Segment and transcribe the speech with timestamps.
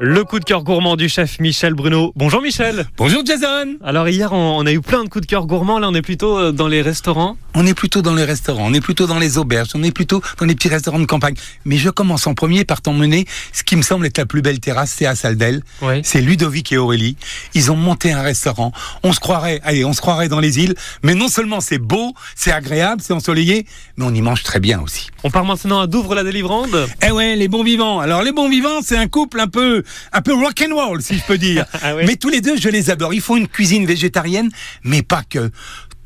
[0.00, 2.12] Le coup de cœur gourmand du chef Michel Bruno.
[2.14, 2.86] Bonjour Michel.
[2.96, 3.78] Bonjour Jason.
[3.82, 6.38] Alors hier on, a eu plein de coups de cœur gourmands, là on est plutôt
[6.38, 7.36] euh, dans les restaurants.
[7.54, 10.22] On est plutôt dans les restaurants, on est plutôt dans les auberges, on est plutôt
[10.38, 11.34] dans les petits restaurants de campagne.
[11.64, 14.60] Mais je commence en premier par t'emmener ce qui me semble être la plus belle
[14.60, 15.62] terrasse, c'est à Saldel.
[16.04, 17.16] C'est Ludovic et Aurélie.
[17.54, 18.70] Ils ont monté un restaurant.
[19.02, 22.14] On se croirait, allez, on se croirait dans les îles, mais non seulement c'est beau,
[22.36, 25.08] c'est agréable, c'est ensoleillé, mais on y mange très bien aussi.
[25.24, 26.86] On part maintenant à Douvres la délivrande.
[27.04, 27.98] Eh ouais, les bons vivants.
[27.98, 31.18] Alors les bons vivants, c'est un couple un peu un peu rock and roll, si
[31.18, 31.64] je peux dire.
[31.80, 33.14] Ah mais tous les deux, je les adore.
[33.14, 34.50] Ils font une cuisine végétarienne,
[34.82, 35.50] mais pas que.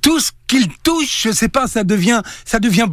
[0.03, 2.89] Tout ce qu'ils touchent, je sais pas, ça devient, ça devient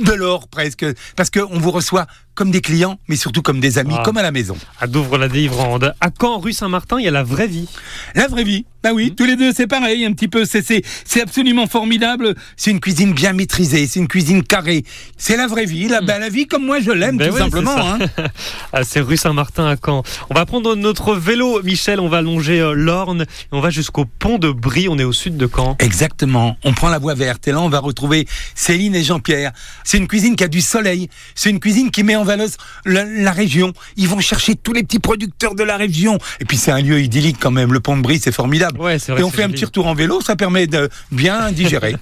[0.00, 0.84] de l'or presque,
[1.14, 4.02] parce qu'on vous reçoit comme des clients, mais surtout comme des amis, ah.
[4.04, 4.56] comme à la maison.
[4.80, 5.92] À Douvres la délivrande.
[6.00, 7.68] À Caen, rue Saint-Martin, il y a la vraie vie?
[8.14, 8.64] La vraie vie.
[8.80, 9.14] Bah oui, mmh.
[9.16, 10.44] tous les deux, c'est pareil, un petit peu.
[10.44, 12.36] C'est absolument formidable.
[12.56, 14.84] C'est une cuisine bien maîtrisée, c'est une cuisine carrée.
[15.16, 16.06] C'est la vraie vie, la, mmh.
[16.06, 17.76] bah, la vie comme moi je l'aime, ben tout simplement.
[17.76, 17.98] Hein.
[18.72, 20.04] Ah, c'est rue Saint-Martin à Caen.
[20.30, 24.38] On va prendre notre vélo, Michel, on va longer euh, l'Orne, on va jusqu'au pont
[24.38, 25.76] de Brie, on est au sud de Caen.
[25.80, 26.56] Exactement.
[26.64, 29.52] On prend la voie verte et là, on va retrouver Céline et Jean-Pierre.
[29.84, 31.08] C'est une cuisine qui a du soleil.
[31.34, 32.48] C'est une cuisine qui met en valeur
[32.84, 33.72] la, région.
[33.96, 36.18] Ils vont chercher tous les petits producteurs de la région.
[36.40, 37.72] Et puis c'est un lieu idyllique quand même.
[37.72, 38.78] Le pont de Brie, c'est formidable.
[38.90, 41.96] et on fait un petit retour en vélo, ça permet de bien digérer.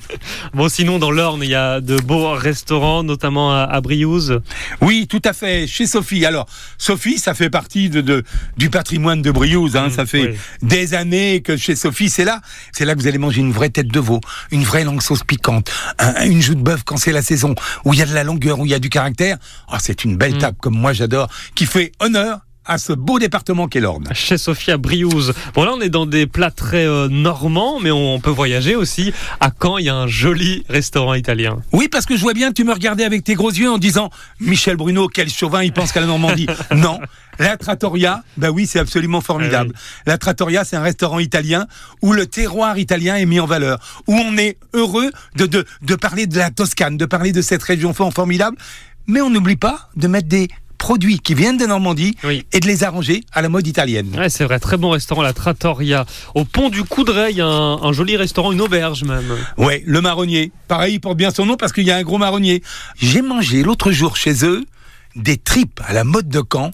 [0.55, 4.41] bon, sinon dans l'Orne, il y a de beaux restaurants, notamment à, Briouze.
[4.81, 5.67] Oui, tout à fait.
[5.67, 6.25] Chez Sophie.
[6.25, 6.47] Alors
[6.79, 8.25] Sophie, ça fait partie de,
[8.57, 9.77] du patrimoine de Briouze.
[9.77, 9.89] Hein.
[9.89, 12.41] Mmh, ça fait des années que chez Sophie, c'est là.
[12.73, 14.21] C'est là que vous allez manger une vraie tête de veau,
[14.51, 15.71] une vraie langue sauce piquante,
[16.25, 18.59] une joue de bœuf quand c'est la saison, où il y a de la longueur,
[18.61, 19.39] où il y a du caractère.
[19.69, 23.69] Ah, c'est une belle mmh comme moi j'adore, qui fait honneur à ce beau département
[23.69, 24.09] qu'est l'Orne.
[24.13, 25.33] Chez Sophia Briouze.
[25.55, 29.13] Bon là on est dans des plats très euh, normands, mais on peut voyager aussi.
[29.41, 31.59] À Caen, il y a un joli restaurant italien.
[31.73, 34.11] Oui, parce que je vois bien, tu me regardais avec tes gros yeux en disant
[34.41, 36.47] Michel Bruno, quel chauvin, il pense qu'à la Normandie.
[36.75, 36.99] non,
[37.39, 39.73] la Trattoria, bah oui, c'est absolument formidable.
[39.75, 41.67] Ah la Trattoria, c'est un restaurant italien
[42.03, 45.95] où le terroir italien est mis en valeur, où on est heureux de, de, de
[45.95, 48.57] parler de la Toscane, de parler de cette région formidable,
[49.07, 50.49] mais on n'oublie pas de mettre des
[50.87, 52.15] produits qui viennent de Normandie
[52.53, 54.15] et de les arranger à la mode italienne.
[54.17, 56.07] Ouais, c'est vrai, très bon restaurant, la Trattoria.
[56.37, 59.37] Au pont du Coudray, il y a un, joli restaurant, une auberge même.
[59.57, 60.53] Ouais, le marronnier.
[60.69, 62.63] Pareil, il porte bien son nom parce qu'il y a un gros marronnier.
[63.01, 64.65] J'ai mangé l'autre jour chez eux
[65.17, 66.71] des tripes à la mode de Caen,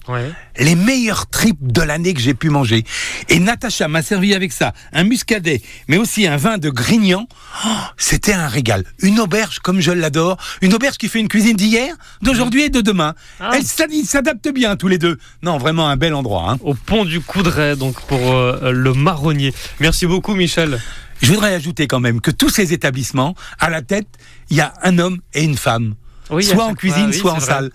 [0.57, 2.83] les meilleures tripes de l'année que j'ai pu manger.
[3.29, 7.27] Et Natacha m'a servi avec ça un muscadet, mais aussi un vin de Grignan.
[7.65, 8.83] Oh, c'était un régal.
[8.99, 12.81] Une auberge comme je l'adore, une auberge qui fait une cuisine d'hier, d'aujourd'hui et de
[12.81, 13.15] demain.
[13.39, 13.51] Ah.
[13.55, 15.17] Elle s'adapte bien tous les deux.
[15.41, 16.51] Non, vraiment un bel endroit.
[16.51, 16.57] Hein.
[16.61, 19.53] Au pont du Coudray, donc pour euh, le marronnier.
[19.79, 20.79] Merci beaucoup, Michel.
[21.21, 24.07] Je voudrais ajouter quand même que tous ces établissements, à la tête,
[24.49, 25.95] il y a un homme et une femme
[26.41, 27.71] soit en cuisine, soit en salle.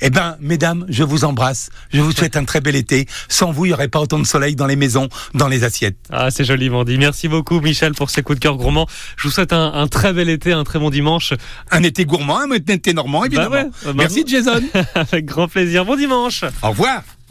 [0.00, 1.70] eh ben, mesdames, je vous embrasse.
[1.92, 3.06] Je vous souhaite un très bel été.
[3.28, 5.96] Sans vous, il n'y aurait pas autant de soleil dans les maisons, dans les assiettes.
[6.10, 6.98] Ah, c'est joliment dit.
[6.98, 8.86] Merci beaucoup, Michel, pour ces coups de cœur gourmands.
[9.16, 11.32] Je vous souhaite un, très bel été, un très bon dimanche.
[11.70, 13.70] Un été gourmand, un été normand, évidemment.
[13.84, 14.60] Bah Merci, Jason.
[14.94, 15.84] Avec grand plaisir.
[15.84, 16.44] Bon dimanche.
[16.62, 17.02] Au revoir.